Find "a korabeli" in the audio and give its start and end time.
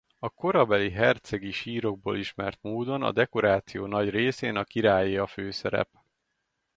0.19-0.89